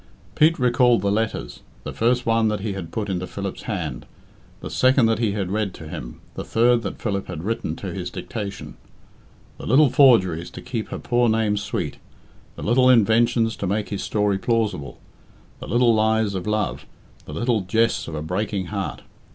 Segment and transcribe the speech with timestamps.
[0.33, 4.07] Pete recalled the letters the first one that he had put into Philip's hand,
[4.61, 7.93] the second that he had read to him, the third that Philip had written to
[7.93, 8.77] his dictation.
[9.59, 11.97] The little forgeries' to keep her poor name sweet,
[12.55, 14.97] the little inventions to make his story plausible,
[15.59, 16.87] the little lies of love,
[17.25, 19.03] the little jests of a breaking heart!